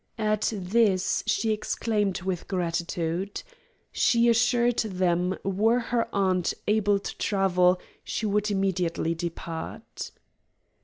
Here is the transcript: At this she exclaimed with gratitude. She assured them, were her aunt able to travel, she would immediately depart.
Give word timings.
At 0.17 0.51
this 0.55 1.23
she 1.27 1.51
exclaimed 1.51 2.23
with 2.23 2.47
gratitude. 2.47 3.43
She 3.91 4.29
assured 4.29 4.79
them, 4.79 5.37
were 5.43 5.77
her 5.77 6.07
aunt 6.11 6.55
able 6.67 6.97
to 6.97 7.17
travel, 7.19 7.79
she 8.03 8.25
would 8.25 8.49
immediately 8.49 9.13
depart. 9.13 10.09